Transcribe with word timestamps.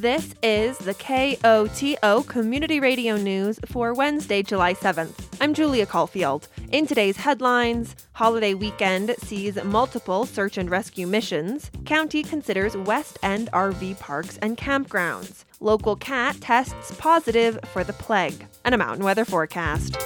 This 0.00 0.34
is 0.42 0.78
the 0.78 0.94
KOTO 0.94 2.26
Community 2.26 2.80
Radio 2.80 3.18
News 3.18 3.60
for 3.66 3.92
Wednesday, 3.92 4.42
July 4.42 4.72
7th. 4.72 5.28
I'm 5.42 5.52
Julia 5.52 5.84
Caulfield. 5.84 6.48
In 6.72 6.86
today's 6.86 7.18
headlines, 7.18 7.94
holiday 8.14 8.54
weekend 8.54 9.14
sees 9.18 9.62
multiple 9.62 10.24
search 10.24 10.56
and 10.56 10.70
rescue 10.70 11.06
missions. 11.06 11.70
County 11.84 12.22
considers 12.22 12.78
West 12.78 13.18
End 13.22 13.50
RV 13.52 13.98
parks 13.98 14.38
and 14.38 14.56
campgrounds. 14.56 15.44
Local 15.60 15.96
cat 15.96 16.40
tests 16.40 16.94
positive 16.96 17.58
for 17.66 17.84
the 17.84 17.92
plague. 17.92 18.46
And 18.64 18.74
a 18.74 18.78
mountain 18.78 19.04
weather 19.04 19.26
forecast. 19.26 19.98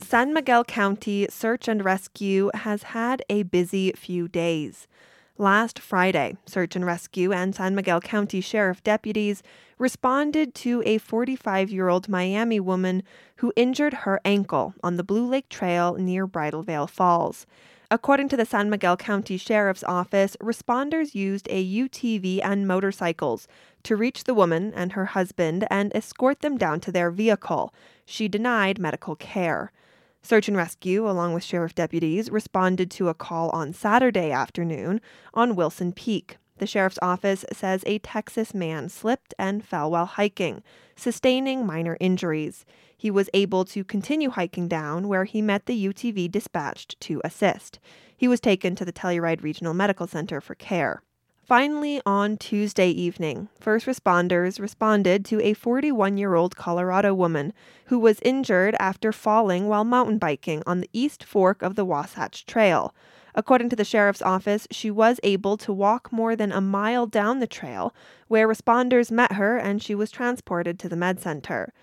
San 0.00 0.32
Miguel 0.34 0.64
County 0.64 1.26
Search 1.30 1.68
and 1.68 1.84
Rescue 1.84 2.50
has 2.54 2.82
had 2.84 3.22
a 3.28 3.44
busy 3.44 3.92
few 3.92 4.26
days. 4.26 4.88
Last 5.38 5.80
Friday, 5.80 6.36
Search 6.46 6.76
and 6.76 6.86
Rescue 6.86 7.32
and 7.32 7.56
San 7.56 7.74
Miguel 7.74 8.00
County 8.00 8.40
Sheriff 8.40 8.84
deputies 8.84 9.42
responded 9.78 10.54
to 10.54 10.80
a 10.86 10.98
45 10.98 11.70
year 11.70 11.88
old 11.88 12.08
Miami 12.08 12.60
woman 12.60 13.02
who 13.38 13.52
injured 13.56 13.94
her 13.94 14.20
ankle 14.24 14.74
on 14.84 14.96
the 14.96 15.02
Blue 15.02 15.26
Lake 15.26 15.48
Trail 15.48 15.94
near 15.94 16.28
Bridal 16.28 16.62
Veil 16.62 16.86
Falls. 16.86 17.46
According 17.90 18.28
to 18.28 18.36
the 18.36 18.46
San 18.46 18.70
Miguel 18.70 18.96
County 18.96 19.36
Sheriff's 19.36 19.82
Office, 19.82 20.36
responders 20.40 21.16
used 21.16 21.48
a 21.50 21.68
UTV 21.68 22.38
and 22.40 22.68
motorcycles 22.68 23.48
to 23.82 23.96
reach 23.96 24.22
the 24.22 24.34
woman 24.34 24.72
and 24.72 24.92
her 24.92 25.06
husband 25.06 25.66
and 25.68 25.90
escort 25.96 26.42
them 26.42 26.56
down 26.56 26.78
to 26.78 26.92
their 26.92 27.10
vehicle. 27.10 27.74
She 28.06 28.28
denied 28.28 28.78
medical 28.78 29.16
care. 29.16 29.72
Search 30.24 30.48
and 30.48 30.56
Rescue, 30.56 31.06
along 31.06 31.34
with 31.34 31.44
sheriff 31.44 31.74
deputies, 31.74 32.30
responded 32.30 32.90
to 32.92 33.10
a 33.10 33.14
call 33.14 33.50
on 33.50 33.74
Saturday 33.74 34.30
afternoon 34.30 35.02
on 35.34 35.54
Wilson 35.54 35.92
Peak. 35.92 36.38
The 36.56 36.66
sheriff's 36.66 36.98
office 37.02 37.44
says 37.52 37.84
a 37.84 37.98
Texas 37.98 38.54
man 38.54 38.88
slipped 38.88 39.34
and 39.38 39.62
fell 39.62 39.90
while 39.90 40.06
hiking, 40.06 40.62
sustaining 40.96 41.66
minor 41.66 41.98
injuries. 42.00 42.64
He 42.96 43.10
was 43.10 43.28
able 43.34 43.66
to 43.66 43.84
continue 43.84 44.30
hiking 44.30 44.66
down 44.66 45.08
where 45.08 45.24
he 45.24 45.42
met 45.42 45.66
the 45.66 45.88
UTV 45.88 46.30
dispatched 46.30 46.98
to 47.00 47.20
assist. 47.22 47.78
He 48.16 48.26
was 48.26 48.40
taken 48.40 48.74
to 48.76 48.84
the 48.86 48.92
Telluride 48.94 49.42
Regional 49.42 49.74
Medical 49.74 50.06
Center 50.06 50.40
for 50.40 50.54
care. 50.54 51.02
Finally, 51.44 52.00
on 52.06 52.38
Tuesday 52.38 52.88
evening, 52.88 53.48
first 53.60 53.84
responders 53.84 54.58
responded 54.58 55.26
to 55.26 55.42
a 55.42 55.52
41 55.52 56.16
year 56.16 56.34
old 56.34 56.56
Colorado 56.56 57.12
woman 57.12 57.52
who 57.86 57.98
was 57.98 58.18
injured 58.22 58.74
after 58.80 59.12
falling 59.12 59.68
while 59.68 59.84
mountain 59.84 60.16
biking 60.16 60.62
on 60.66 60.80
the 60.80 60.88
east 60.94 61.22
fork 61.22 61.60
of 61.60 61.74
the 61.74 61.84
Wasatch 61.84 62.46
Trail. 62.46 62.94
According 63.34 63.68
to 63.68 63.76
the 63.76 63.84
sheriff's 63.84 64.22
office, 64.22 64.66
she 64.70 64.90
was 64.90 65.20
able 65.22 65.58
to 65.58 65.70
walk 65.70 66.10
more 66.10 66.34
than 66.34 66.50
a 66.50 66.62
mile 66.62 67.06
down 67.06 67.40
the 67.40 67.46
trail, 67.46 67.94
where 68.26 68.48
responders 68.48 69.10
met 69.10 69.32
her 69.32 69.58
and 69.58 69.82
she 69.82 69.94
was 69.94 70.10
transported 70.10 70.78
to 70.78 70.88
the 70.88 70.96
med 70.96 71.20
center. 71.20 71.74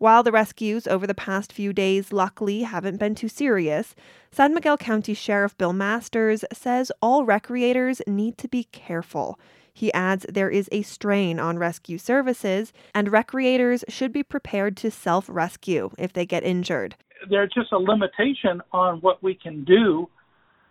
While 0.00 0.22
the 0.22 0.32
rescues 0.32 0.86
over 0.86 1.06
the 1.06 1.12
past 1.12 1.52
few 1.52 1.74
days 1.74 2.10
luckily 2.10 2.62
haven't 2.62 2.96
been 2.96 3.14
too 3.14 3.28
serious, 3.28 3.94
San 4.32 4.54
Miguel 4.54 4.78
County 4.78 5.12
Sheriff 5.12 5.58
Bill 5.58 5.74
Masters 5.74 6.42
says 6.54 6.90
all 7.02 7.26
recreators 7.26 8.00
need 8.06 8.38
to 8.38 8.48
be 8.48 8.64
careful. 8.64 9.38
He 9.74 9.92
adds 9.92 10.24
there 10.26 10.48
is 10.48 10.70
a 10.72 10.80
strain 10.80 11.38
on 11.38 11.58
rescue 11.58 11.98
services, 11.98 12.72
and 12.94 13.08
recreators 13.08 13.84
should 13.90 14.10
be 14.10 14.22
prepared 14.22 14.74
to 14.78 14.90
self 14.90 15.26
rescue 15.28 15.90
if 15.98 16.14
they 16.14 16.24
get 16.24 16.44
injured. 16.44 16.96
There's 17.28 17.52
just 17.52 17.70
a 17.70 17.78
limitation 17.78 18.62
on 18.72 19.02
what 19.02 19.22
we 19.22 19.34
can 19.34 19.64
do 19.64 20.08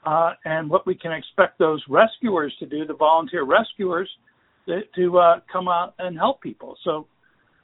uh, 0.07 0.33
and 0.43 0.71
what 0.71 0.87
we 0.87 0.95
can 0.95 1.11
expect 1.11 1.59
those 1.59 1.83
rescuers 1.87 2.55
to 2.57 2.65
do, 2.65 2.83
the 2.83 2.95
volunteer 2.95 3.43
rescuers, 3.43 4.09
to, 4.95 5.19
uh, 5.19 5.41
come 5.53 5.67
out 5.67 5.93
and 5.99 6.17
help 6.17 6.41
people. 6.41 6.75
So 6.83 7.05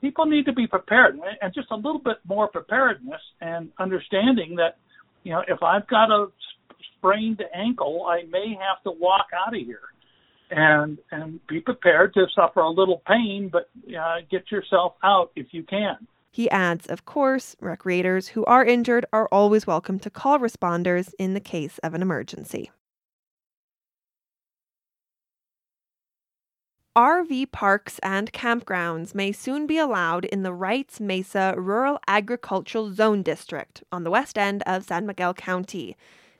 people 0.01 0.25
need 0.25 0.45
to 0.45 0.53
be 0.53 0.67
prepared 0.67 1.19
and 1.41 1.53
just 1.53 1.67
a 1.71 1.75
little 1.75 1.99
bit 1.99 2.17
more 2.27 2.47
preparedness 2.47 3.21
and 3.41 3.71
understanding 3.79 4.55
that 4.55 4.77
you 5.23 5.31
know 5.31 5.43
if 5.47 5.61
I've 5.63 5.87
got 5.87 6.11
a 6.11 6.27
sprained 6.97 7.43
ankle, 7.53 8.05
I 8.07 8.23
may 8.29 8.55
have 8.59 8.83
to 8.83 8.91
walk 8.91 9.27
out 9.33 9.55
of 9.55 9.61
here 9.61 9.79
and 10.51 10.97
and 11.11 11.39
be 11.47 11.59
prepared 11.59 12.13
to 12.13 12.25
suffer 12.35 12.61
a 12.61 12.69
little 12.69 13.01
pain, 13.07 13.49
but 13.51 13.69
uh, 13.89 14.17
get 14.29 14.51
yourself 14.51 14.93
out 15.03 15.31
if 15.35 15.47
you 15.51 15.63
can. 15.63 16.07
He 16.31 16.49
adds, 16.49 16.87
of 16.87 17.05
course, 17.05 17.55
recreators 17.61 18.29
who 18.29 18.43
are 18.45 18.65
injured 18.65 19.05
are 19.13 19.29
always 19.31 19.65
welcome 19.65 19.99
to 19.99 20.09
call 20.09 20.37
responders 20.37 21.13
in 21.17 21.33
the 21.33 21.39
case 21.39 21.77
of 21.79 21.93
an 21.93 22.01
emergency. 22.01 22.71
RV 26.95 27.51
parks 27.51 27.99
and 27.99 28.31
campgrounds 28.31 29.13
may 29.13 29.33
soon 29.33 29.67
be 29.67 29.77
allowed 29.77 30.23
in 30.23 30.43
the 30.43 30.53
Wrights 30.53 31.01
Mesa 31.01 31.53
Rural 31.57 31.99
Agricultural 32.07 32.93
Zone 32.93 33.21
District 33.21 33.83
on 33.91 34.05
the 34.05 34.09
west 34.09 34.37
end 34.37 34.63
of 34.65 34.85
San 34.85 35.05
Miguel 35.05 35.33
County. 35.33 35.97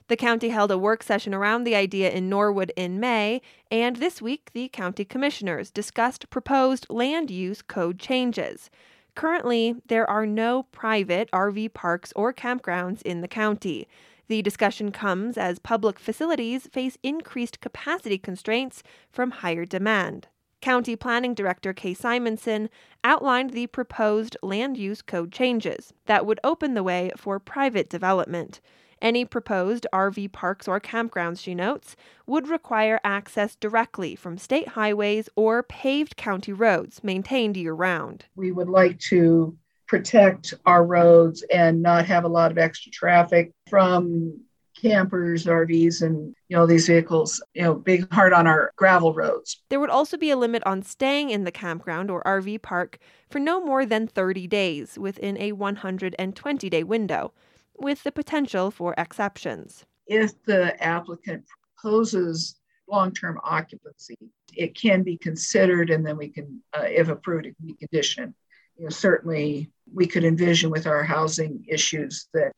The 0.08 0.16
county 0.16 0.48
held 0.48 0.72
a 0.72 0.78
work 0.78 1.04
session 1.04 1.34
around 1.34 1.66
the 1.66 1.76
idea 1.76 2.10
in 2.10 2.30
Norwood 2.30 2.72
in 2.78 3.02
May, 3.02 3.42
and 3.70 3.98
this 3.98 4.22
week 4.22 4.50
the 4.54 4.70
county 4.70 5.04
commissioners 5.04 5.72
discussed 5.72 6.30
proposed 6.30 6.88
land 6.90 7.30
use 7.30 7.62
code 7.62 8.00
changes. 8.00 8.70
Currently, 9.14 9.76
there 9.88 10.10
are 10.10 10.26
no 10.26 10.64
private 10.72 11.30
RV 11.32 11.74
parks 11.74 12.14
or 12.16 12.32
campgrounds 12.32 13.02
in 13.02 13.20
the 13.20 13.28
county. 13.28 13.90
The 14.30 14.42
discussion 14.42 14.94
comes 14.94 15.38
as 15.38 15.60
public 15.60 16.00
facilities 16.00 16.68
face 16.68 16.98
increased 17.04 17.60
capacity 17.60 18.18
constraints 18.18 18.84
from 19.12 19.32
higher 19.32 19.66
demand. 19.66 20.30
County 20.66 20.96
Planning 20.96 21.36
Director 21.36 21.74
Kay 21.74 21.94
Simonson 21.94 22.72
outlined 23.04 23.52
the 23.52 23.68
proposed 23.68 24.36
land 24.42 24.78
use 24.78 25.04
code 25.04 25.32
changes 25.32 25.94
that 26.08 26.26
would 26.26 26.40
open 26.44 26.74
the 26.74 26.82
way 26.82 27.12
for 27.16 27.40
private 27.40 27.88
development. 27.88 28.62
Any 29.00 29.26
proposed 29.26 29.86
RV 29.94 30.32
parks 30.32 30.68
or 30.68 30.80
campgrounds, 30.80 31.40
she 31.40 31.54
notes, 31.54 31.96
would 32.26 32.48
require 32.48 33.00
access 33.04 33.56
directly 33.56 34.16
from 34.16 34.40
state 34.40 34.70
highways 34.70 35.30
or 35.36 35.62
paved 35.62 36.18
county 36.18 36.52
roads 36.52 37.04
maintained 37.04 37.58
year 37.58 37.76
round. 37.76 38.26
We 38.36 38.52
would 38.52 38.68
like 38.68 38.98
to 39.12 39.56
protect 39.88 40.56
our 40.66 40.84
roads 40.84 41.44
and 41.54 41.84
not 41.84 42.08
have 42.08 42.24
a 42.24 42.28
lot 42.28 42.50
of 42.50 42.58
extra 42.58 42.92
traffic 42.92 43.52
from 43.70 44.40
campers, 44.76 45.46
RVs, 45.46 46.02
and 46.02 46.36
you 46.48 46.58
know 46.58 46.66
these 46.66 46.88
vehicles, 46.88 47.42
you 47.54 47.64
know, 47.64 47.76
big 47.76 48.12
hard 48.14 48.34
on 48.34 48.48
our 48.48 48.72
gravel 48.76 49.14
roads. 49.14 49.62
There 49.70 49.80
would 49.80 49.90
also 49.90 50.18
be 50.18 50.30
a 50.30 50.38
limit 50.38 50.64
on 50.66 50.84
staying 50.84 51.30
in 51.30 51.44
the 51.44 51.52
campground 51.52 52.12
or 52.12 52.24
RV 52.24 52.62
park 52.62 53.00
for 53.30 53.40
no 53.40 53.64
more 53.64 53.86
than 53.86 54.08
30 54.08 54.48
days 54.48 54.98
within 54.98 55.38
a 55.38 55.54
120 55.54 56.70
day 56.70 56.84
window, 56.84 57.34
with 57.78 58.04
the 58.04 58.12
potential 58.12 58.72
for 58.72 58.94
exceptions. 58.98 59.86
If 60.08 60.32
the 60.44 60.82
applicant 60.84 61.46
proposes 61.48 62.56
long 62.88 63.12
term 63.14 63.40
occupancy, 63.44 64.18
it 64.54 64.76
can 64.76 65.04
be 65.04 65.18
considered, 65.18 65.90
and 65.90 66.06
then 66.06 66.18
we 66.18 66.30
can, 66.30 66.62
uh, 66.78 66.84
if 66.84 67.10
approved, 67.10 67.46
it 67.46 67.56
can 67.58 67.68
be 67.68 67.74
conditioned. 67.74 68.34
You 68.78 68.86
know, 68.86 68.90
certainly 68.90 69.72
we 69.94 70.06
could 70.06 70.24
envision 70.24 70.70
with 70.70 70.86
our 70.86 71.04
housing 71.04 71.66
issues 71.68 72.28
that 72.34 72.52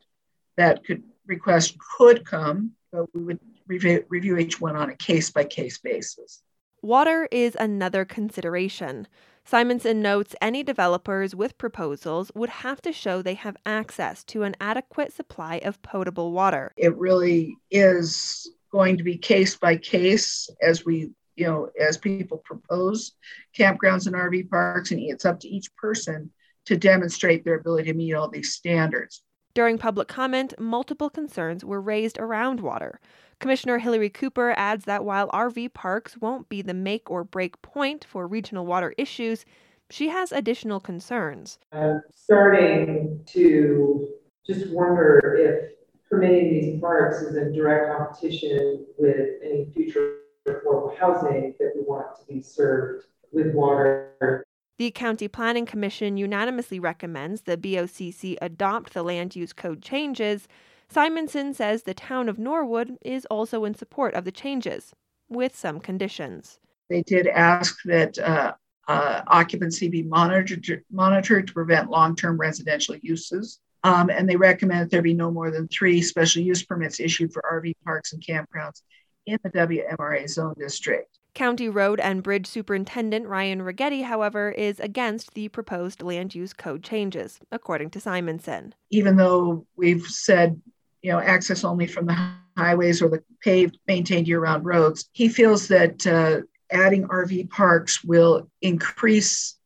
that 0.58 0.84
could 0.84 1.04
request 1.28 1.78
could 1.98 2.26
come, 2.26 2.72
but 2.92 3.14
we 3.14 3.24
would 3.24 3.40
review, 3.68 4.06
review 4.10 4.38
each 4.38 4.60
one 4.60 4.76
on 4.76 4.90
a 4.90 4.96
case 4.96 5.30
by 5.30 5.44
case 5.44 5.78
basis. 5.78 6.42
Water 6.82 7.28
is 7.32 7.56
another 7.60 8.06
consideration. 8.06 9.08
Simonson 9.44 10.02
notes 10.02 10.36
any 10.42 10.62
developers 10.62 11.34
with 11.34 11.58
proposals 11.58 12.32
would 12.36 12.50
have 12.50 12.82
to 12.82 12.92
show 12.92 13.22
they 13.22 13.34
have 13.34 13.58
access 13.66 14.24
to 14.26 14.44
an 14.44 14.56
adequate 14.60 15.14
supply 15.14 15.56
of 15.64 15.82
potable 15.82 16.32
water. 16.32 16.72
It 16.78 16.96
really 16.98 17.56
is 17.72 18.52
going 18.72 18.98
to 18.98 19.04
be 19.04 19.18
case 19.18 19.56
by 19.56 19.78
case 19.78 20.50
as 20.62 20.86
we, 20.86 21.12
you 21.36 21.48
know, 21.48 21.70
as 21.80 21.98
people 21.98 22.40
propose 22.40 23.14
campgrounds 23.58 24.06
and 24.06 24.16
RV 24.16 24.50
parks, 24.50 24.92
and 24.92 25.00
it's 25.00 25.26
up 25.26 25.40
to 25.40 25.48
each 25.48 25.74
person 25.78 26.30
to 26.66 26.76
demonstrate 26.76 27.46
their 27.46 27.56
ability 27.56 27.90
to 27.92 27.98
meet 27.98 28.14
all 28.14 28.30
these 28.30 28.54
standards. 28.54 29.24
During 29.58 29.80
public 29.80 30.08
comment, 30.08 30.54
multiple 30.60 31.10
concerns 31.10 31.66
were 31.66 31.82
raised 31.82 32.20
around 32.20 32.60
water. 32.60 33.00
Commissioner 33.40 33.80
Hillary 33.80 34.12
Cooper 34.12 34.54
adds 34.56 34.86
that 34.86 35.04
while 35.04 35.30
RV 35.30 35.74
parks 35.74 36.16
won't 36.16 36.48
be 36.48 36.62
the 36.62 36.76
make 36.76 37.10
or 37.10 37.24
break 37.24 37.60
point 37.64 38.06
for 38.08 38.28
regional 38.28 38.68
water 38.68 38.94
issues, 39.00 39.46
she 39.90 40.10
has 40.10 40.32
additional 40.32 40.80
concerns. 40.80 41.58
I'm 41.72 42.04
starting 42.14 43.20
to 43.30 44.08
just 44.46 44.70
wonder 44.70 45.36
if 45.40 45.72
permitting 46.08 46.54
these 46.54 46.80
parks 46.80 47.24
is 47.24 47.36
in 47.36 47.52
direct 47.52 47.98
competition 47.98 48.86
with 49.00 49.42
any 49.44 49.72
future 49.74 50.18
affordable 50.48 50.96
housing 50.96 51.56
that 51.58 51.72
we 51.74 51.82
want 51.82 52.06
to 52.20 52.32
be 52.32 52.44
served 52.44 53.06
with 53.32 53.56
water 53.56 54.46
the 54.78 54.92
County 54.92 55.28
Planning 55.28 55.66
Commission 55.66 56.18
unanimously 56.18 56.80
recommends 56.80 57.42
the 57.42 57.58
BOCC 57.58 58.38
adopt 58.42 58.94
the 58.94 59.04
land 59.04 59.36
use 59.36 59.54
code 59.54 59.82
changes. 59.82 60.48
Simonson 60.88 61.54
says 61.54 61.84
the 61.84 61.94
town 61.94 62.30
of 62.30 62.38
Norwood 62.38 62.98
is 63.02 63.26
also 63.26 63.66
in 63.66 63.74
support 63.74 64.14
of 64.14 64.24
the 64.24 64.32
changes. 64.32 64.94
with 65.30 65.56
some 65.56 65.80
conditions. 65.82 66.60
They 66.90 67.02
did 67.04 67.28
ask 67.28 67.78
that 67.84 68.18
uh, 68.18 68.54
uh, 68.88 69.22
occupancy 69.28 69.90
be 69.90 70.04
monitored, 70.04 70.86
monitored 70.90 71.48
to 71.48 71.54
prevent 71.54 71.90
long 71.90 72.16
term 72.16 72.40
residential 72.40 72.96
uses. 73.02 73.60
Um, 73.84 74.10
and 74.10 74.28
they 74.28 74.38
recommend 74.38 74.82
that 74.82 74.92
there 74.92 75.02
be 75.02 75.14
no 75.14 75.30
more 75.30 75.52
than 75.52 75.68
three 75.68 76.02
special 76.02 76.42
use 76.42 76.64
permits 76.64 77.00
issued 77.00 77.34
for 77.34 77.44
RV 77.52 77.74
parks 77.84 78.14
and 78.14 78.24
campgrounds 78.24 78.82
in 79.26 79.38
the 79.44 79.50
WMRA 79.50 80.30
zone 80.30 80.56
district. 80.58 81.20
County 81.38 81.70
Road 81.70 82.00
and 82.00 82.24
Bridge 82.24 82.48
Superintendent 82.48 83.28
Ryan 83.28 83.62
Righetti, 83.62 84.04
however, 84.04 84.50
is 84.50 84.80
against 84.80 85.36
the 85.36 85.50
proposed 85.50 86.02
land 86.02 86.34
use 86.34 86.52
code 86.52 86.82
changes, 86.82 87.40
according 87.52 87.92
to 87.92 88.00
Simonson. 88.00 88.74
Even 88.90 89.18
though 89.18 89.68
we've 89.76 90.08
said, 90.08 90.60
you 91.04 91.12
know, 91.12 91.20
access 91.20 91.64
only 91.64 91.86
from 91.86 92.08
the 92.08 92.34
highways 92.58 93.04
or 93.04 93.10
the 93.10 93.24
paved, 93.44 93.78
maintained 93.88 94.28
year 94.28 94.40
round 94.40 94.66
roads, 94.66 95.10
he 95.14 95.30
feels 95.30 95.68
that 95.68 96.08
uh, 96.08 96.42
adding 96.76 97.08
RV 97.08 97.52
parks 97.52 98.04
will 98.04 98.50
increase 98.64 99.58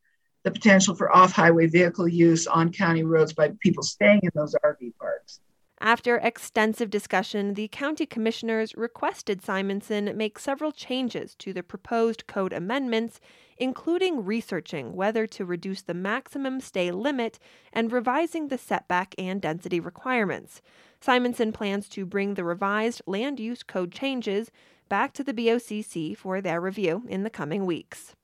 the 0.44 0.52
potential 0.52 0.94
for 0.94 1.16
off 1.16 1.32
highway 1.32 1.68
vehicle 1.68 2.06
use 2.06 2.48
on 2.48 2.74
county 2.74 3.04
roads 3.04 3.32
by 3.32 3.50
people 3.62 3.82
staying 3.82 4.20
in 4.24 4.32
those 4.36 4.54
RV 4.66 4.92
parks. 5.00 5.40
After 5.84 6.18
extensive 6.18 6.92
discussion, 6.92 7.56
the 7.56 7.68
county 7.68 8.06
commissioners 8.06 8.76
requested 8.76 9.42
Simonson 9.42 10.16
make 10.16 10.38
several 10.38 10.72
changes 10.72 11.34
to 11.40 11.54
the 11.54 11.64
proposed 11.64 12.28
code 12.28 12.54
amendments, 12.54 13.20
including 13.58 14.24
researching 14.24 14.94
whether 14.94 15.26
to 15.26 15.44
reduce 15.44 15.82
the 15.82 15.96
maximum 15.96 16.62
stay 16.62 16.92
limit 16.92 17.40
and 17.74 17.92
revising 17.92 18.50
the 18.50 18.60
setback 18.60 19.16
and 19.18 19.42
density 19.42 19.80
requirements. 19.80 20.62
Simonson 21.00 21.52
plans 21.52 21.90
to 21.90 22.06
bring 22.06 22.36
the 22.36 22.44
revised 22.44 23.02
land 23.08 23.40
use 23.40 23.64
code 23.64 23.92
changes 23.92 24.52
back 24.88 25.14
to 25.14 25.24
the 25.24 25.34
BOCC 25.34 26.16
for 26.16 26.42
their 26.42 26.62
review 26.62 27.06
in 27.10 27.24
the 27.24 27.32
coming 27.32 27.66
weeks. 27.66 28.16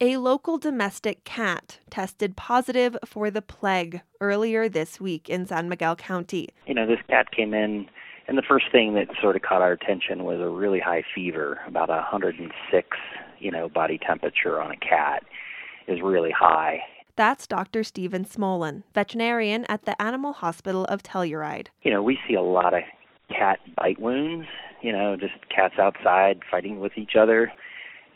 A 0.00 0.16
local 0.16 0.58
domestic 0.58 1.22
cat 1.22 1.78
tested 1.88 2.36
positive 2.36 2.96
for 3.04 3.30
the 3.30 3.40
plague 3.40 4.00
earlier 4.20 4.68
this 4.68 5.00
week 5.00 5.30
in 5.30 5.46
San 5.46 5.68
Miguel 5.68 5.94
County. 5.94 6.48
You 6.66 6.74
know, 6.74 6.84
this 6.84 6.98
cat 7.08 7.30
came 7.30 7.54
in, 7.54 7.88
and 8.26 8.36
the 8.36 8.42
first 8.42 8.66
thing 8.72 8.94
that 8.94 9.06
sort 9.22 9.36
of 9.36 9.42
caught 9.42 9.62
our 9.62 9.70
attention 9.70 10.24
was 10.24 10.40
a 10.40 10.48
really 10.48 10.80
high 10.80 11.04
fever, 11.14 11.60
about 11.68 11.90
106, 11.90 12.88
you 13.38 13.52
know, 13.52 13.68
body 13.68 13.96
temperature 14.04 14.60
on 14.60 14.72
a 14.72 14.76
cat 14.76 15.22
is 15.86 16.00
really 16.02 16.32
high. 16.32 16.80
That's 17.14 17.46
Dr. 17.46 17.84
Stephen 17.84 18.24
Smolin, 18.24 18.82
veterinarian 18.94 19.64
at 19.68 19.84
the 19.84 20.00
Animal 20.02 20.32
Hospital 20.32 20.86
of 20.86 21.04
Telluride. 21.04 21.68
You 21.82 21.92
know, 21.92 22.02
we 22.02 22.18
see 22.26 22.34
a 22.34 22.42
lot 22.42 22.74
of 22.74 22.82
cat 23.28 23.60
bite 23.76 24.00
wounds, 24.00 24.48
you 24.82 24.90
know, 24.90 25.14
just 25.14 25.34
cats 25.54 25.74
outside 25.78 26.40
fighting 26.50 26.80
with 26.80 26.98
each 26.98 27.14
other. 27.16 27.52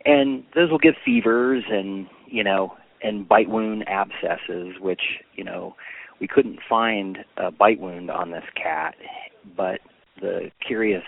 And 0.05 0.45
those 0.55 0.71
will 0.71 0.79
give 0.79 0.95
fevers 1.05 1.65
and, 1.71 2.07
you 2.27 2.45
know, 2.45 2.77
and 3.03 3.29
bite 3.29 3.49
wound 3.49 3.89
abscesses, 3.89 4.75
which, 4.81 5.03
you 5.35 5.45
know, 5.45 5.75
we 6.21 6.27
couldn't 6.27 6.59
find 6.69 7.19
a 7.37 7.51
bite 7.51 7.81
wound 7.81 8.11
on 8.11 8.31
this 8.31 8.45
cat, 8.55 8.95
but 9.57 9.81
the 10.21 10.51
curious 10.67 11.05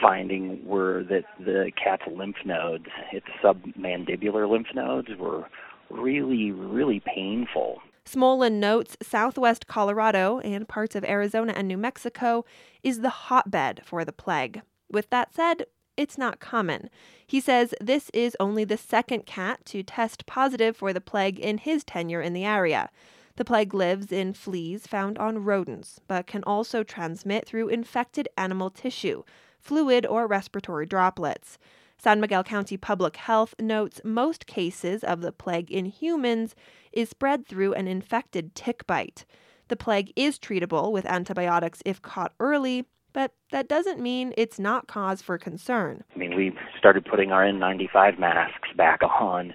finding 0.00 0.66
were 0.66 1.04
that 1.04 1.24
the 1.38 1.70
cat's 1.82 2.02
lymph 2.10 2.36
nodes, 2.44 2.86
its 3.12 3.26
submandibular 3.42 4.50
lymph 4.50 4.68
nodes, 4.74 5.08
were 5.18 5.44
really, 5.90 6.50
really 6.50 7.00
painful. 7.00 7.80
Smolin 8.04 8.54
notes 8.54 8.98
southwest 9.02 9.66
Colorado 9.66 10.38
and 10.40 10.68
parts 10.68 10.94
of 10.94 11.04
Arizona 11.04 11.54
and 11.56 11.66
New 11.66 11.78
Mexico 11.78 12.44
is 12.82 13.00
the 13.00 13.08
hotbed 13.08 13.80
for 13.84 14.04
the 14.04 14.12
plague. 14.12 14.60
With 14.90 15.08
that 15.08 15.34
said, 15.34 15.64
it's 15.96 16.18
not 16.18 16.40
common. 16.40 16.90
He 17.26 17.40
says 17.40 17.74
this 17.80 18.10
is 18.12 18.36
only 18.40 18.64
the 18.64 18.76
second 18.76 19.26
cat 19.26 19.64
to 19.66 19.82
test 19.82 20.26
positive 20.26 20.76
for 20.76 20.92
the 20.92 21.00
plague 21.00 21.38
in 21.38 21.58
his 21.58 21.84
tenure 21.84 22.20
in 22.20 22.32
the 22.32 22.44
area. 22.44 22.90
The 23.36 23.44
plague 23.44 23.74
lives 23.74 24.12
in 24.12 24.32
fleas 24.32 24.86
found 24.86 25.18
on 25.18 25.44
rodents, 25.44 26.00
but 26.06 26.26
can 26.26 26.44
also 26.44 26.82
transmit 26.84 27.46
through 27.46 27.68
infected 27.68 28.28
animal 28.38 28.70
tissue, 28.70 29.24
fluid, 29.58 30.06
or 30.06 30.26
respiratory 30.26 30.86
droplets. 30.86 31.58
San 31.98 32.20
Miguel 32.20 32.44
County 32.44 32.76
Public 32.76 33.16
Health 33.16 33.54
notes 33.58 34.00
most 34.04 34.46
cases 34.46 35.02
of 35.02 35.20
the 35.20 35.32
plague 35.32 35.70
in 35.70 35.86
humans 35.86 36.54
is 36.92 37.08
spread 37.08 37.46
through 37.46 37.72
an 37.74 37.88
infected 37.88 38.54
tick 38.54 38.86
bite. 38.86 39.24
The 39.68 39.76
plague 39.76 40.12
is 40.14 40.38
treatable 40.38 40.92
with 40.92 41.06
antibiotics 41.06 41.80
if 41.84 42.02
caught 42.02 42.34
early, 42.38 42.84
but 43.14 43.32
that 43.52 43.68
doesn't 43.68 44.00
mean 44.00 44.34
it's 44.36 44.58
not 44.58 44.86
cause 44.86 45.22
for 45.22 45.38
concern. 45.38 46.04
I 46.14 46.18
mean, 46.18 46.36
we 46.36 46.52
started 46.78 47.06
putting 47.06 47.32
our 47.32 47.44
N95 47.44 48.18
masks 48.18 48.68
back 48.76 49.00
on 49.20 49.54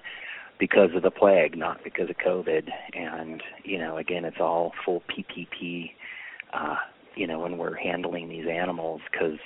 because 0.58 0.90
of 0.94 1.02
the 1.02 1.10
plague, 1.10 1.56
not 1.56 1.84
because 1.84 2.10
of 2.10 2.16
COVID. 2.16 2.68
And, 2.94 3.42
you 3.64 3.78
know, 3.78 3.96
again, 3.96 4.24
it's 4.24 4.40
all 4.40 4.72
full 4.84 5.02
PPP, 5.08 5.92
uh, 6.52 6.76
you 7.14 7.26
know, 7.26 7.38
when 7.38 7.58
we're 7.58 7.76
handling 7.76 8.28
these 8.28 8.46
animals 8.50 9.00
because 9.10 9.38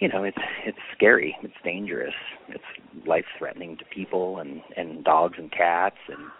you 0.00 0.08
know, 0.08 0.22
it's 0.22 0.38
it's 0.64 0.78
scary. 0.96 1.36
It's 1.42 1.54
dangerous. 1.64 2.14
It's 2.48 2.62
life 3.04 3.24
threatening 3.36 3.76
to 3.78 3.84
people 3.84 4.38
and 4.38 4.62
and 4.76 5.02
dogs 5.02 5.38
and 5.38 5.50
cats 5.50 5.96
and 6.08 6.30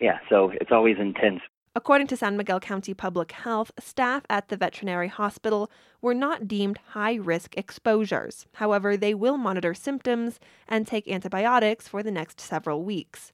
yeah, 0.00 0.18
so 0.28 0.52
it's 0.60 0.72
always 0.72 0.96
intense. 0.98 1.40
According 1.74 2.08
to 2.08 2.18
San 2.18 2.36
Miguel 2.36 2.60
County 2.60 2.92
Public 2.92 3.32
Health, 3.32 3.70
staff 3.80 4.24
at 4.28 4.48
the 4.48 4.58
veterinary 4.58 5.08
hospital 5.08 5.70
were 6.02 6.12
not 6.12 6.46
deemed 6.46 6.78
high 6.88 7.14
risk 7.14 7.56
exposures. 7.56 8.46
However, 8.54 8.94
they 8.94 9.14
will 9.14 9.38
monitor 9.38 9.72
symptoms 9.72 10.38
and 10.68 10.86
take 10.86 11.08
antibiotics 11.08 11.88
for 11.88 12.02
the 12.02 12.10
next 12.10 12.40
several 12.40 12.84
weeks. 12.84 13.32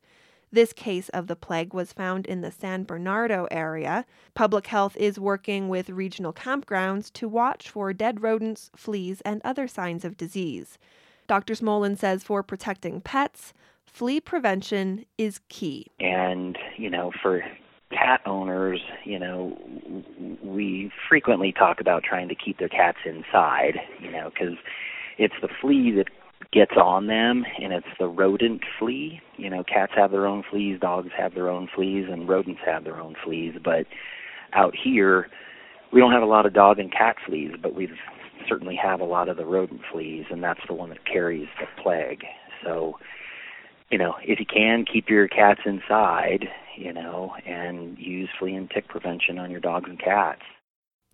This 0.52 0.73
case 0.73 1.08
of 1.08 1.26
the 1.26 1.35
plague 1.35 1.75
was 1.75 1.93
found 1.93 2.26
in 2.26 2.40
the 2.40 2.52
San 2.52 2.85
Bernardino 2.85 3.49
area. 3.50 4.06
Public 4.35 4.69
health 4.69 4.96
is 4.96 5.19
working 5.19 5.69
with 5.69 5.90
regional 5.90 6.32
campgrounds 6.32 7.12
to 7.14 7.29
watch 7.29 7.69
for 7.69 7.93
dead 7.93 8.23
rodents, 8.23 8.70
fleas, 8.76 9.20
and 9.23 9.43
other 9.44 9.67
signs 9.67 10.05
of 10.05 10.17
disease. 10.17 10.79
Dr. 11.26 11.55
Smolin 11.55 11.99
says 11.99 12.23
for 12.23 12.44
protecting 12.44 13.00
pets, 13.00 13.52
flea 13.85 14.20
prevention 14.20 15.06
is 15.19 15.40
key. 15.49 15.88
And, 15.99 16.57
you 16.76 16.88
know, 16.88 17.11
for 17.21 17.42
cat 17.90 18.21
owners, 18.26 18.80
you 19.04 19.18
know, 19.18 19.57
we 20.42 20.90
frequently 21.09 21.52
talk 21.52 21.80
about 21.80 22.02
trying 22.02 22.28
to 22.28 22.35
keep 22.35 22.59
their 22.59 22.68
cats 22.68 22.99
inside, 23.04 23.75
you 24.00 24.11
know, 24.11 24.30
because 24.30 24.57
it's 25.16 25.35
the 25.40 25.49
flea 25.61 25.92
that 25.97 26.07
gets 26.52 26.73
on 26.80 27.07
them 27.07 27.45
and 27.61 27.73
it's 27.73 27.87
the 27.99 28.07
rodent 28.07 28.62
flea. 28.78 29.21
You 29.37 29.50
know, 29.50 29.64
cats 29.64 29.92
have 29.97 30.11
their 30.11 30.26
own 30.26 30.42
fleas, 30.50 30.80
dogs 30.80 31.11
have 31.16 31.35
their 31.35 31.49
own 31.49 31.68
fleas, 31.75 32.07
and 32.11 32.28
rodents 32.28 32.61
have 32.64 32.85
their 32.85 33.00
own 33.00 33.14
fleas. 33.25 33.54
But 33.62 33.87
out 34.52 34.75
here, 34.83 35.28
we 35.92 36.00
don't 36.00 36.12
have 36.12 36.23
a 36.23 36.26
lot 36.26 36.47
of 36.47 36.54
dog 36.54 36.78
and 36.78 36.92
cat 36.92 37.16
fleas, 37.26 37.52
but 37.62 37.75
we 37.75 37.88
certainly 38.49 38.76
have 38.76 39.00
a 39.00 39.04
lot 39.04 39.28
of 39.28 39.37
the 39.37 39.45
rodent 39.45 39.80
fleas, 39.92 40.26
and 40.30 40.42
that's 40.42 40.61
the 40.66 40.75
one 40.75 40.90
that 40.90 41.07
carries 41.07 41.49
the 41.61 41.66
plague. 41.83 42.25
So, 42.64 42.95
you 43.90 43.99
know, 43.99 44.16
if 44.23 44.38
you 44.38 44.47
can, 44.47 44.85
keep 44.85 45.09
your 45.09 45.28
cats 45.28 45.61
inside, 45.64 46.49
you 46.76 46.92
know, 46.92 47.35
and 47.47 47.99
use 47.99 48.28
flea 48.38 48.54
and 48.54 48.71
tick 48.71 48.88
prevention 48.88 49.38
on 49.38 49.50
your 49.50 49.61
dogs 49.61 49.88
and 49.88 49.99
cats. 49.99 50.42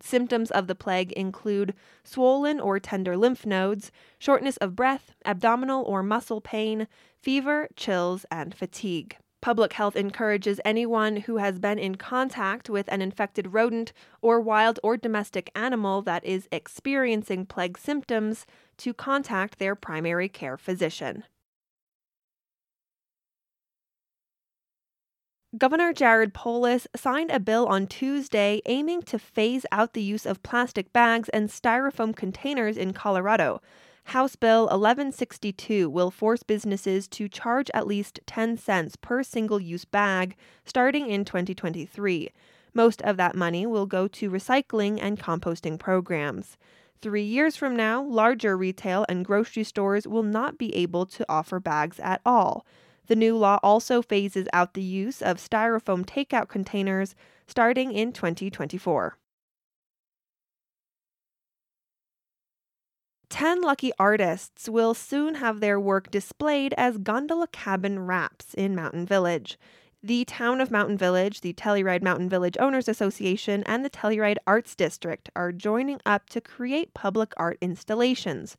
Symptoms 0.01 0.51
of 0.51 0.67
the 0.67 0.75
plague 0.75 1.13
include 1.13 1.73
swollen 2.03 2.59
or 2.59 2.79
tender 2.79 3.15
lymph 3.15 3.45
nodes, 3.45 3.91
shortness 4.19 4.57
of 4.57 4.75
breath, 4.75 5.15
abdominal 5.25 5.83
or 5.83 6.03
muscle 6.03 6.41
pain, 6.41 6.87
fever, 7.21 7.69
chills, 7.75 8.25
and 8.29 8.53
fatigue. 8.53 9.17
Public 9.41 9.73
health 9.73 9.95
encourages 9.95 10.59
anyone 10.65 11.17
who 11.17 11.37
has 11.37 11.59
been 11.59 11.79
in 11.79 11.95
contact 11.95 12.69
with 12.69 12.91
an 12.91 13.01
infected 13.01 13.53
rodent 13.53 13.93
or 14.21 14.41
wild 14.41 14.79
or 14.83 14.97
domestic 14.97 15.49
animal 15.55 16.01
that 16.01 16.25
is 16.25 16.49
experiencing 16.51 17.45
plague 17.45 17.77
symptoms 17.77 18.45
to 18.77 18.93
contact 18.93 19.59
their 19.59 19.75
primary 19.75 20.27
care 20.27 20.57
physician. 20.57 21.23
Governor 25.57 25.93
Jared 25.93 26.33
Polis 26.33 26.85
signed 26.95 27.31
a 27.31 27.39
bill 27.39 27.65
on 27.67 27.87
Tuesday 27.87 28.61
aiming 28.65 29.03
to 29.03 29.19
phase 29.19 29.65
out 29.71 29.93
the 29.93 30.01
use 30.01 30.25
of 30.25 30.43
plastic 30.43 30.91
bags 30.91 31.29
and 31.29 31.49
styrofoam 31.49 32.13
containers 32.13 32.75
in 32.75 32.91
Colorado. 32.91 33.61
House 34.05 34.35
Bill 34.35 34.63
1162 34.63 35.89
will 35.89 36.11
force 36.11 36.43
businesses 36.43 37.07
to 37.09 37.29
charge 37.29 37.71
at 37.73 37.87
least 37.87 38.19
10 38.25 38.57
cents 38.57 38.97
per 38.97 39.23
single 39.23 39.61
use 39.61 39.85
bag 39.85 40.35
starting 40.65 41.09
in 41.09 41.23
2023. 41.23 42.31
Most 42.73 43.01
of 43.03 43.15
that 43.17 43.35
money 43.35 43.65
will 43.65 43.85
go 43.85 44.09
to 44.09 44.31
recycling 44.31 44.99
and 45.01 45.19
composting 45.19 45.79
programs. 45.79 46.57
Three 47.01 47.23
years 47.23 47.55
from 47.55 47.77
now, 47.77 48.03
larger 48.03 48.57
retail 48.57 49.05
and 49.07 49.23
grocery 49.23 49.63
stores 49.63 50.05
will 50.05 50.23
not 50.23 50.57
be 50.57 50.75
able 50.75 51.05
to 51.05 51.25
offer 51.29 51.61
bags 51.61 51.99
at 51.99 52.19
all. 52.25 52.65
The 53.07 53.15
new 53.15 53.37
law 53.37 53.59
also 53.61 54.01
phases 54.01 54.47
out 54.53 54.73
the 54.73 54.81
use 54.81 55.21
of 55.21 55.37
styrofoam 55.37 56.05
takeout 56.05 56.47
containers 56.47 57.15
starting 57.47 57.91
in 57.91 58.11
2024. 58.11 59.17
10 63.29 63.61
lucky 63.61 63.91
artists 63.99 64.69
will 64.69 64.93
soon 64.93 65.35
have 65.35 65.59
their 65.59 65.79
work 65.79 66.09
displayed 66.09 66.73
as 66.77 66.97
gondola 66.97 67.47
cabin 67.47 67.99
wraps 67.99 68.53
in 68.53 68.75
Mountain 68.75 69.05
Village. 69.05 69.57
The 70.01 70.23
town 70.25 70.61
of 70.61 70.71
Mountain 70.71 70.97
Village, 70.97 71.41
the 71.41 71.53
Telluride 71.53 72.03
Mountain 72.03 72.29
Village 72.29 72.55
Owners 72.59 72.87
Association, 72.87 73.63
and 73.65 73.83
the 73.83 73.89
Telluride 73.89 74.37
Arts 74.45 74.75
District 74.75 75.29
are 75.35 75.51
joining 75.51 75.99
up 76.05 76.29
to 76.29 76.39
create 76.39 76.93
public 76.93 77.33
art 77.37 77.57
installations 77.59 78.55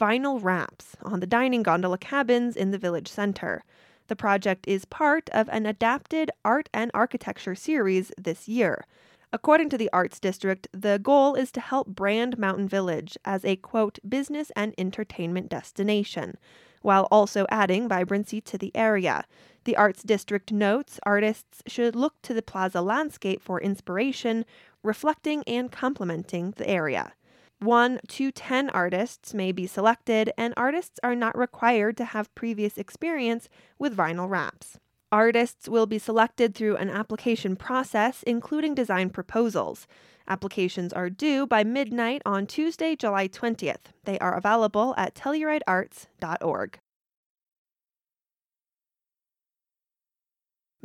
vinyl 0.00 0.42
wraps, 0.42 0.96
on 1.02 1.20
the 1.20 1.26
dining 1.26 1.62
gondola 1.62 1.98
cabins 1.98 2.56
in 2.56 2.70
the 2.70 2.78
village 2.78 3.08
center. 3.08 3.62
The 4.08 4.16
project 4.16 4.66
is 4.66 4.86
part 4.86 5.28
of 5.30 5.48
an 5.50 5.66
adapted 5.66 6.30
art 6.42 6.70
and 6.72 6.90
architecture 6.94 7.54
series 7.54 8.10
this 8.16 8.48
year. 8.48 8.86
According 9.32 9.68
to 9.70 9.78
the 9.78 9.90
Arts 9.92 10.18
District, 10.18 10.66
the 10.72 10.98
goal 10.98 11.34
is 11.34 11.52
to 11.52 11.60
help 11.60 11.86
brand 11.86 12.38
Mountain 12.38 12.66
Village 12.66 13.16
as 13.24 13.44
a 13.44 13.56
quote 13.56 13.98
business 14.08 14.50
and 14.56 14.74
entertainment 14.78 15.50
destination, 15.50 16.38
while 16.82 17.06
also 17.10 17.46
adding 17.50 17.86
vibrancy 17.86 18.40
to 18.40 18.56
the 18.56 18.74
area. 18.74 19.26
The 19.64 19.76
Arts 19.76 20.02
District 20.02 20.50
notes 20.50 20.98
artists 21.04 21.62
should 21.66 21.94
look 21.94 22.14
to 22.22 22.32
the 22.32 22.42
plaza 22.42 22.80
landscape 22.80 23.42
for 23.42 23.60
inspiration, 23.60 24.46
reflecting 24.82 25.44
and 25.46 25.70
complementing 25.70 26.52
the 26.56 26.68
area. 26.68 27.12
One 27.60 28.00
to 28.08 28.32
10 28.32 28.70
artists 28.70 29.34
may 29.34 29.52
be 29.52 29.66
selected, 29.66 30.32
and 30.38 30.54
artists 30.56 30.98
are 31.02 31.14
not 31.14 31.36
required 31.36 31.98
to 31.98 32.06
have 32.06 32.34
previous 32.34 32.78
experience 32.78 33.50
with 33.78 33.94
vinyl 33.94 34.30
wraps. 34.30 34.78
Artists 35.12 35.68
will 35.68 35.86
be 35.86 35.98
selected 35.98 36.54
through 36.54 36.76
an 36.76 36.88
application 36.88 37.56
process, 37.56 38.22
including 38.22 38.74
design 38.74 39.10
proposals. 39.10 39.86
Applications 40.26 40.92
are 40.94 41.10
due 41.10 41.46
by 41.46 41.62
midnight 41.62 42.22
on 42.24 42.46
Tuesday, 42.46 42.96
July 42.96 43.28
20th. 43.28 43.92
They 44.04 44.18
are 44.20 44.36
available 44.36 44.94
at 44.96 45.14
telluridearts.org. 45.14 46.80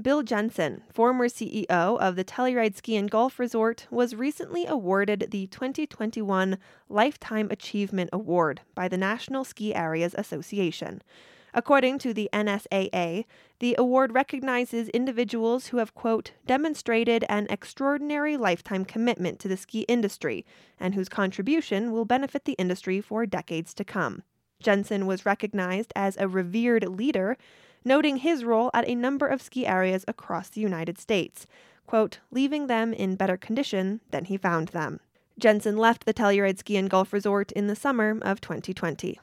Bill 0.01 0.23
Jensen, 0.23 0.83
former 0.91 1.29
CEO 1.29 1.69
of 1.69 2.17
the 2.17 2.25
Telluride 2.25 2.75
Ski 2.75 2.97
and 2.97 3.09
Golf 3.09 3.39
Resort, 3.39 3.87
was 3.89 4.13
recently 4.13 4.65
awarded 4.65 5.27
the 5.31 5.47
2021 5.47 6.57
Lifetime 6.89 7.47
Achievement 7.49 8.09
Award 8.11 8.59
by 8.75 8.89
the 8.89 8.97
National 8.97 9.45
Ski 9.45 9.73
Areas 9.73 10.13
Association. 10.17 11.01
According 11.53 11.99
to 11.99 12.13
the 12.13 12.29
NSAA, 12.33 13.23
the 13.59 13.73
award 13.77 14.13
recognizes 14.13 14.89
individuals 14.89 15.67
who 15.67 15.77
have, 15.77 15.95
quote, 15.95 16.33
demonstrated 16.45 17.23
an 17.29 17.47
extraordinary 17.49 18.35
lifetime 18.35 18.83
commitment 18.83 19.39
to 19.39 19.47
the 19.47 19.55
ski 19.55 19.81
industry 19.87 20.45
and 20.77 20.93
whose 20.93 21.07
contribution 21.07 21.93
will 21.93 22.03
benefit 22.03 22.43
the 22.43 22.57
industry 22.59 22.99
for 22.99 23.25
decades 23.25 23.73
to 23.73 23.85
come. 23.85 24.23
Jensen 24.61 25.05
was 25.05 25.25
recognized 25.25 25.93
as 25.95 26.17
a 26.17 26.27
revered 26.27 26.85
leader, 26.89 27.37
noting 27.86 28.18
his 28.18 28.44
role 28.44 28.72
at 28.74 28.88
a 28.88 28.96
number 28.96 29.27
of 29.27 29.42
ski 29.42 29.65
areas 29.65 30.04
across 30.08 30.50
the 30.50 30.60
United 30.60 30.98
States, 30.98 31.48
quote, 31.86 32.20
leaving 32.32 32.68
them 32.68 32.92
in 32.92 33.15
better 33.15 33.38
condition 33.38 34.01
than 34.10 34.25
he 34.25 34.36
found 34.36 34.70
them. 34.70 35.00
Jensen 35.38 35.77
left 35.77 36.06
the 36.06 36.13
Telluride 36.13 36.58
Ski 36.60 36.77
and 36.77 36.89
Golf 36.89 37.13
Resort 37.13 37.51
in 37.51 37.68
the 37.68 37.75
summer 37.75 38.18
of 38.22 38.42
2020. 38.42 39.20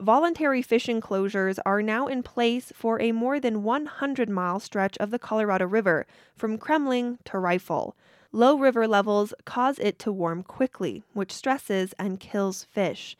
Voluntary 0.00 0.62
fishing 0.62 1.02
closures 1.02 1.58
are 1.66 1.82
now 1.82 2.06
in 2.06 2.22
place 2.22 2.72
for 2.74 2.98
a 3.02 3.12
more 3.12 3.38
than 3.38 3.62
100 3.62 4.30
mile 4.30 4.58
stretch 4.58 4.96
of 4.96 5.10
the 5.10 5.18
Colorado 5.18 5.66
River 5.66 6.06
from 6.34 6.56
Kremmling 6.56 7.18
to 7.26 7.38
Rifle. 7.38 7.94
Low 8.32 8.56
river 8.56 8.88
levels 8.88 9.34
cause 9.44 9.78
it 9.78 9.98
to 9.98 10.10
warm 10.10 10.42
quickly, 10.42 11.02
which 11.12 11.32
stresses 11.32 11.92
and 11.98 12.18
kills 12.18 12.64
fish. 12.64 13.14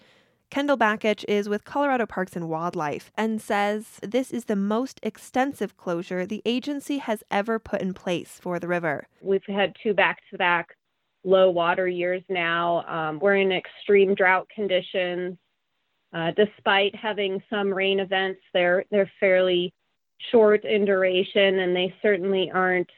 Kendall 0.51 0.77
Bakich 0.77 1.25
is 1.29 1.49
with 1.49 1.65
Colorado 1.65 2.07
Parks 2.07 2.35
and 2.35 2.49
Wildlife 2.49 3.13
and 3.17 3.41
says 3.41 4.01
this 4.03 4.33
is 4.33 4.47
the 4.47 4.57
most 4.57 4.99
extensive 5.01 5.77
closure 5.77 6.27
the 6.27 6.43
agency 6.45 6.99
has 6.99 7.23
ever 7.31 7.61
put 7.61 7.81
in 7.81 7.95
place 7.95 8.41
for 8.43 8.59
the 8.59 8.67
river. 8.67 9.07
We've 9.23 9.45
had 9.47 9.77
two 9.81 9.95
back 9.95 10.19
to 10.31 10.39
back 10.39 10.77
low 11.23 11.51
water 11.51 11.87
years 11.87 12.23
now. 12.29 12.85
Um, 12.89 13.21
we're 13.21 13.37
in 13.37 13.53
extreme 13.53 14.17
drought 14.17 14.49
conditions. 14.53 15.39
Uh, 16.13 16.33
despite 16.37 16.97
having 16.97 17.41
some 17.49 17.73
rain 17.73 18.01
events, 18.01 18.41
they're 18.53 18.85
they're 18.91 19.11
fairly 19.21 19.73
short 20.33 20.65
in 20.65 20.85
duration, 20.85 21.61
and 21.61 21.77
they 21.77 21.95
certainly 22.03 22.51
aren't 22.53 22.91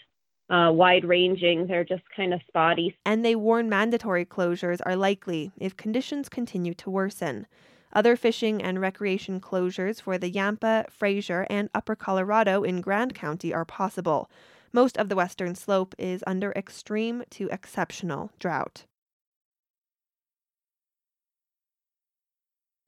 uh, 0.53 0.71
wide 0.71 1.05
ranging. 1.05 1.67
They're 1.67 1.85
just 1.85 2.03
kind 2.15 2.33
of 2.35 2.41
spotty. 2.47 2.95
And 3.05 3.25
they 3.25 3.35
warn 3.35 3.69
mandatory 3.69 4.25
closures 4.25 4.81
are 4.85 4.95
likely 4.95 5.51
if 5.59 5.77
conditions 5.77 6.29
continue 6.29 6.75
to 6.75 6.91
worsen. 6.91 7.47
Other 7.95 8.17
fishing 8.17 8.63
and 8.63 8.81
recreation 8.81 9.41
closures 9.41 10.01
for 10.01 10.17
the 10.19 10.31
Yampa, 10.31 10.87
Fraser, 10.91 11.47
and 11.51 11.69
Upper 11.75 11.97
Colorado 11.97 12.63
in 12.63 12.81
Grand 12.81 13.15
County 13.15 13.53
are 13.53 13.65
possible. 13.65 14.31
Most 14.73 14.97
of 14.97 15.09
the 15.09 15.17
western 15.17 15.55
slope 15.55 15.95
is 15.99 16.25
under 16.27 16.53
extreme 16.53 17.25
to 17.31 17.49
exceptional 17.51 18.31
drought. 18.39 18.85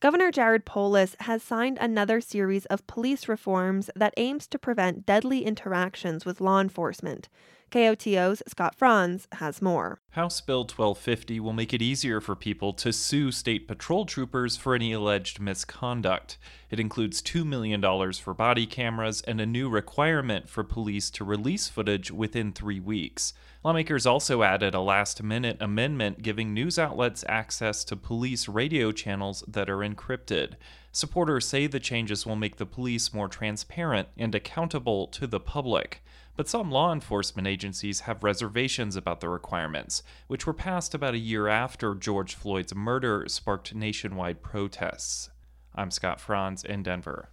Governor 0.04 0.30
Jared 0.30 0.66
Polis 0.66 1.16
has 1.20 1.42
signed 1.42 1.78
another 1.80 2.20
series 2.20 2.66
of 2.66 2.86
police 2.86 3.26
reforms 3.26 3.88
that 3.96 4.12
aims 4.18 4.46
to 4.48 4.58
prevent 4.58 5.06
deadly 5.06 5.46
interactions 5.46 6.26
with 6.26 6.42
law 6.42 6.60
enforcement. 6.60 7.30
KOTO's 7.70 8.42
Scott 8.46 8.74
Franz 8.76 9.26
has 9.32 9.60
more. 9.60 10.00
House 10.10 10.40
Bill 10.40 10.60
1250 10.60 11.40
will 11.40 11.52
make 11.52 11.74
it 11.74 11.82
easier 11.82 12.20
for 12.20 12.36
people 12.36 12.72
to 12.74 12.92
sue 12.92 13.32
state 13.32 13.66
patrol 13.66 14.06
troopers 14.06 14.56
for 14.56 14.74
any 14.74 14.92
alleged 14.92 15.40
misconduct. 15.40 16.38
It 16.70 16.78
includes 16.78 17.20
$2 17.22 17.44
million 17.44 17.82
for 18.12 18.34
body 18.34 18.66
cameras 18.66 19.22
and 19.22 19.40
a 19.40 19.46
new 19.46 19.68
requirement 19.68 20.48
for 20.48 20.62
police 20.62 21.10
to 21.10 21.24
release 21.24 21.68
footage 21.68 22.10
within 22.10 22.52
three 22.52 22.80
weeks. 22.80 23.32
Lawmakers 23.64 24.06
also 24.06 24.42
added 24.42 24.74
a 24.74 24.80
last 24.80 25.22
minute 25.22 25.56
amendment 25.60 26.22
giving 26.22 26.52
news 26.52 26.78
outlets 26.78 27.24
access 27.28 27.82
to 27.84 27.96
police 27.96 28.46
radio 28.46 28.92
channels 28.92 29.42
that 29.48 29.70
are 29.70 29.78
encrypted. 29.78 30.54
Supporters 30.92 31.46
say 31.46 31.66
the 31.66 31.80
changes 31.80 32.24
will 32.24 32.36
make 32.36 32.56
the 32.56 32.66
police 32.66 33.12
more 33.12 33.26
transparent 33.26 34.08
and 34.16 34.34
accountable 34.34 35.08
to 35.08 35.26
the 35.26 35.40
public 35.40 36.02
but 36.36 36.48
some 36.48 36.70
law 36.70 36.92
enforcement 36.92 37.46
agencies 37.46 38.00
have 38.00 38.24
reservations 38.24 38.96
about 38.96 39.20
the 39.20 39.28
requirements, 39.28 40.02
which 40.26 40.46
were 40.46 40.54
passed 40.54 40.94
about 40.94 41.14
a 41.14 41.18
year 41.18 41.48
after 41.48 41.94
George 41.94 42.34
Floyd's 42.34 42.74
murder 42.74 43.24
sparked 43.28 43.74
nationwide 43.74 44.42
protests. 44.42 45.30
I'm 45.74 45.90
Scott 45.90 46.20
Franz 46.20 46.64
in 46.64 46.82
Denver. 46.82 47.30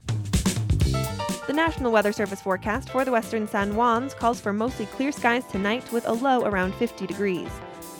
The 1.47 1.53
National 1.53 1.91
Weather 1.91 2.11
Service 2.11 2.41
forecast 2.41 2.89
for 2.89 3.03
the 3.03 3.11
western 3.11 3.47
San 3.47 3.73
Juans 3.73 4.13
calls 4.13 4.39
for 4.39 4.53
mostly 4.53 4.85
clear 4.85 5.11
skies 5.11 5.45
tonight 5.45 5.91
with 5.91 6.07
a 6.07 6.13
low 6.13 6.45
around 6.45 6.73
50 6.75 7.07
degrees. 7.07 7.49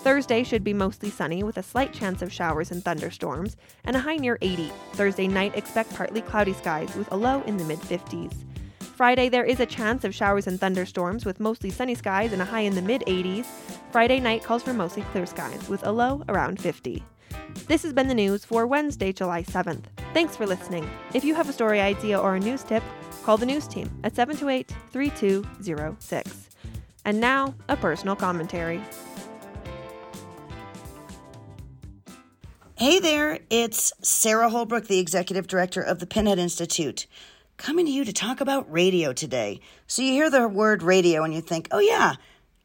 Thursday 0.03 0.43
should 0.43 0.63
be 0.63 0.73
mostly 0.73 1.09
sunny 1.09 1.43
with 1.43 1.57
a 1.57 1.63
slight 1.63 1.93
chance 1.93 2.21
of 2.21 2.31
showers 2.31 2.71
and 2.71 2.83
thunderstorms, 2.83 3.57
and 3.83 3.95
a 3.95 3.99
high 3.99 4.15
near 4.15 4.37
80. 4.41 4.71
Thursday 4.93 5.27
night, 5.27 5.55
expect 5.55 5.93
partly 5.93 6.21
cloudy 6.21 6.53
skies 6.53 6.95
with 6.95 7.11
a 7.11 7.15
low 7.15 7.41
in 7.43 7.57
the 7.57 7.65
mid 7.65 7.79
50s. 7.79 8.33
Friday, 9.01 9.29
there 9.29 9.43
is 9.43 9.59
a 9.59 9.65
chance 9.65 10.03
of 10.03 10.13
showers 10.13 10.45
and 10.45 10.59
thunderstorms 10.59 11.25
with 11.25 11.39
mostly 11.39 11.71
sunny 11.71 11.95
skies 11.95 12.33
and 12.33 12.39
a 12.39 12.45
high 12.45 12.59
in 12.59 12.75
the 12.75 12.83
mid 12.83 13.01
80s. 13.07 13.47
Friday 13.91 14.19
night 14.19 14.43
calls 14.43 14.61
for 14.61 14.73
mostly 14.73 15.01
clear 15.01 15.25
skies 15.25 15.67
with 15.67 15.83
a 15.87 15.91
low 15.91 16.23
around 16.29 16.61
50. 16.61 17.03
This 17.67 17.81
has 17.81 17.93
been 17.93 18.07
the 18.07 18.13
news 18.13 18.45
for 18.45 18.67
Wednesday, 18.67 19.11
July 19.11 19.41
7th. 19.41 19.85
Thanks 20.13 20.35
for 20.35 20.45
listening. 20.45 20.87
If 21.15 21.23
you 21.23 21.33
have 21.33 21.49
a 21.49 21.51
story 21.51 21.81
idea 21.81 22.19
or 22.19 22.35
a 22.35 22.39
news 22.39 22.61
tip, 22.61 22.83
call 23.23 23.37
the 23.37 23.45
news 23.47 23.67
team 23.67 23.89
at 24.03 24.15
728 24.15 24.71
3206. 24.91 26.49
And 27.03 27.19
now, 27.19 27.55
a 27.69 27.75
personal 27.75 28.15
commentary. 28.15 28.83
Hey 32.75 32.99
there, 32.99 33.39
it's 33.49 33.93
Sarah 34.03 34.51
Holbrook, 34.51 34.85
the 34.85 34.99
executive 34.99 35.47
director 35.47 35.81
of 35.81 35.97
the 35.97 36.05
Pinhead 36.05 36.37
Institute 36.37 37.07
coming 37.61 37.85
to 37.85 37.91
you 37.91 38.03
to 38.03 38.11
talk 38.11 38.41
about 38.41 38.71
radio 38.71 39.13
today. 39.13 39.59
So 39.85 40.01
you 40.01 40.13
hear 40.13 40.31
the 40.31 40.47
word 40.47 40.81
radio 40.81 41.23
and 41.23 41.31
you 41.31 41.41
think, 41.41 41.67
oh 41.69 41.79
yeah, 41.79 42.15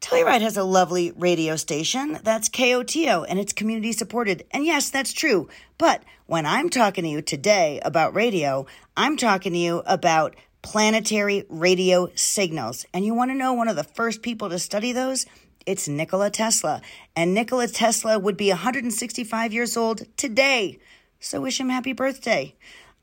Telluride 0.00 0.40
has 0.40 0.56
a 0.56 0.64
lovely 0.64 1.10
radio 1.10 1.56
station. 1.56 2.18
That's 2.22 2.48
KOTO 2.48 3.26
and 3.28 3.38
it's 3.38 3.52
community 3.52 3.92
supported. 3.92 4.46
And 4.52 4.64
yes, 4.64 4.88
that's 4.88 5.12
true. 5.12 5.50
But 5.76 6.02
when 6.24 6.46
I'm 6.46 6.70
talking 6.70 7.04
to 7.04 7.10
you 7.10 7.20
today 7.20 7.78
about 7.84 8.14
radio, 8.14 8.64
I'm 8.96 9.18
talking 9.18 9.52
to 9.52 9.58
you 9.58 9.82
about 9.84 10.34
planetary 10.62 11.44
radio 11.50 12.08
signals. 12.14 12.86
And 12.94 13.04
you 13.04 13.12
want 13.12 13.30
to 13.30 13.36
know 13.36 13.52
one 13.52 13.68
of 13.68 13.76
the 13.76 13.84
first 13.84 14.22
people 14.22 14.48
to 14.48 14.58
study 14.58 14.92
those? 14.92 15.26
It's 15.66 15.88
Nikola 15.88 16.30
Tesla. 16.30 16.80
And 17.14 17.34
Nikola 17.34 17.68
Tesla 17.68 18.18
would 18.18 18.38
be 18.38 18.48
165 18.48 19.52
years 19.52 19.76
old 19.76 20.04
today. 20.16 20.78
So 21.20 21.42
wish 21.42 21.60
him 21.60 21.68
happy 21.68 21.92
birthday. 21.92 22.54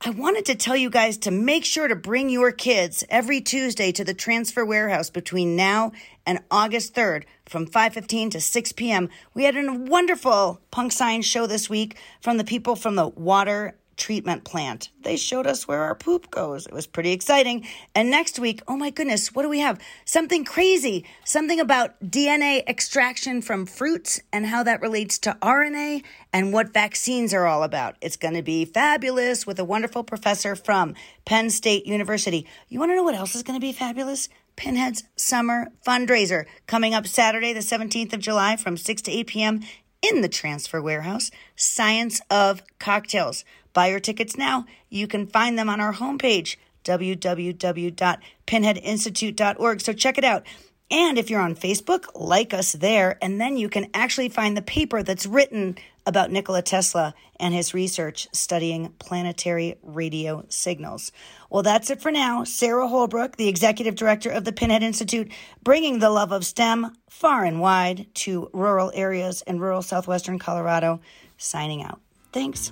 I 0.05 0.10
wanted 0.10 0.43
to 0.48 0.55
tell 0.55 0.75
you 0.75 0.89
guys 0.89 1.17
to 1.19 1.31
make 1.31 1.63
sure 1.63 1.88
to 1.88 1.95
bring 1.95 2.29
your 2.29 2.51
kids 2.51 3.05
every 3.10 3.39
Tuesday 3.39 3.93
to 3.93 4.03
the 4.03 4.13
transfer 4.13 4.65
warehouse 4.65 5.10
between 5.10 5.55
now 5.55 5.93
and 6.25 6.39
August 6.51 6.93
3rd 6.93 7.24
from 7.45 7.65
5:15 7.65 8.31
to 8.31 8.41
6 8.41 8.72
p.m. 8.74 9.07
We 9.33 9.45
had 9.45 9.55
a 9.55 9.72
wonderful 9.72 10.60
punk 10.72 10.91
science 10.91 11.25
show 11.25 11.48
this 11.48 11.69
week 11.69 11.95
from 12.19 12.36
the 12.36 12.43
people 12.43 12.75
from 12.75 12.95
the 12.95 13.07
water 13.07 13.77
treatment 13.98 14.44
plant. 14.44 14.90
They 15.02 15.18
showed 15.18 15.48
us 15.48 15.68
where 15.68 15.82
our 15.84 15.96
poop 15.96 16.32
goes. 16.32 16.66
It 16.66 16.74
was 16.74 16.88
pretty 16.88 17.12
exciting. 17.12 17.66
And 17.96 18.10
next 18.10 18.40
week, 18.40 18.62
oh 18.68 18.78
my 18.78 18.90
goodness, 18.90 19.34
what 19.34 19.44
do 19.44 19.50
we 19.50 19.60
have? 19.60 19.80
Something 20.06 20.46
crazy. 20.46 21.06
Something 21.26 21.60
about 21.60 22.00
DNA 22.02 22.68
extraction 22.68 23.42
from 23.42 23.66
fruits 23.66 24.22
and 24.32 24.46
how 24.46 24.64
that 24.64 24.82
relates 24.82 25.18
to 25.20 25.38
RNA 25.42 26.04
and 26.32 26.54
what 26.54 26.74
vaccines 26.74 27.34
are 27.34 27.46
all 27.46 27.64
about. 27.64 27.96
It's 28.02 28.18
going 28.18 28.34
to 28.34 28.42
be 28.42 28.66
fabulous 28.66 29.46
with 29.46 29.60
a 29.60 29.66
wonderful 29.66 30.04
professor 30.04 30.56
from 30.56 30.96
Penn 31.26 31.50
State 31.50 31.86
University. 31.86 32.48
You 32.70 32.80
want 32.80 32.92
to 32.92 32.96
know 32.96 33.04
what 33.04 33.16
else 33.16 33.36
is 33.36 33.44
going 33.44 33.60
to 33.60 33.66
be 33.66 33.74
fabulous? 33.74 34.30
Pinhead's 34.56 35.04
Summer 35.16 35.72
Fundraiser 35.86 36.46
coming 36.68 36.94
up 36.94 37.08
Saturday, 37.08 37.54
the 37.54 37.60
17th 37.60 38.14
of 38.14 38.20
July 38.20 38.56
from 38.56 38.78
6 38.78 39.02
to 39.04 39.12
8 39.12 39.28
p.m. 39.28 39.62
in 40.02 40.22
the 40.22 40.30
Transfer 40.30 40.82
Warehouse. 40.82 41.32
Science 41.56 42.22
of 42.30 42.62
Cocktails. 42.80 43.46
Buy 43.74 43.88
your 43.88 44.00
tickets 44.00 44.38
now. 44.38 44.65
You 44.89 45.08
can 45.08 45.27
find 45.27 45.58
them 45.58 45.70
on 45.70 45.82
our 45.82 45.94
homepage, 45.94 46.56
www.pinheadinstitute.org. 46.86 49.82
So 49.82 49.94
check 49.94 50.18
it 50.18 50.24
out. 50.24 50.46
And 50.92 51.18
if 51.18 51.30
you're 51.30 51.42
on 51.42 51.56
Facebook, 51.56 52.06
like 52.13 52.53
us 52.53 52.74
there, 52.74 53.18
and 53.22 53.42
then 53.42 53.58
you 53.58 53.68
can 53.68 53.89
actually 53.96 54.30
find 54.30 54.56
the 54.56 54.62
paper 54.62 55.01
that's 55.01 55.25
written 55.25 55.75
about 56.06 56.30
Nikola 56.30 56.62
Tesla 56.62 57.15
and 57.39 57.53
his 57.53 57.74
research 57.74 58.27
studying 58.32 58.94
planetary 59.00 59.77
radio 59.82 60.46
signals. 60.50 61.12
Well, 61.50 61.63
that's 61.63 61.89
it 61.89 62.01
for 62.01 62.12
now. 62.12 62.44
Sarah 62.44 62.88
Holbrook, 62.88 63.38
the 63.38 63.48
executive 63.48 63.96
director 63.96 64.30
of 64.30 64.44
the 64.44 64.51
Pinhead 64.51 64.84
Institute, 64.84 65.32
bringing 65.63 66.00
the 66.00 66.10
love 66.10 66.32
of 66.32 66.46
STEM 66.46 66.96
far 67.10 67.44
and 67.44 67.60
wide 67.60 68.08
to 68.15 68.50
rural 68.53 68.92
areas 68.94 69.42
in 69.48 69.60
rural 69.60 69.82
southwestern 69.82 70.38
Colorado, 70.38 71.00
signing 71.38 71.84
out. 71.84 72.01
Thanks. 72.32 72.72